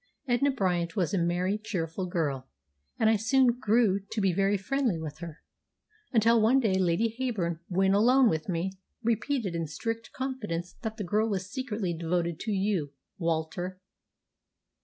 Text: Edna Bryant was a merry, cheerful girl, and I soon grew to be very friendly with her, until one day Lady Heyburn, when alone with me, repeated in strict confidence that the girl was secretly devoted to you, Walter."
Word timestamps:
Edna 0.27 0.49
Bryant 0.49 0.95
was 0.95 1.13
a 1.13 1.19
merry, 1.19 1.59
cheerful 1.59 2.07
girl, 2.07 2.49
and 2.97 3.07
I 3.07 3.17
soon 3.17 3.59
grew 3.59 3.99
to 3.99 4.19
be 4.19 4.33
very 4.33 4.57
friendly 4.57 4.97
with 4.97 5.19
her, 5.19 5.43
until 6.11 6.41
one 6.41 6.59
day 6.59 6.73
Lady 6.73 7.15
Heyburn, 7.19 7.59
when 7.67 7.93
alone 7.93 8.27
with 8.27 8.49
me, 8.49 8.71
repeated 9.03 9.53
in 9.53 9.67
strict 9.67 10.11
confidence 10.11 10.73
that 10.81 10.97
the 10.97 11.03
girl 11.03 11.29
was 11.29 11.51
secretly 11.51 11.93
devoted 11.93 12.39
to 12.39 12.51
you, 12.51 12.93
Walter." 13.19 13.79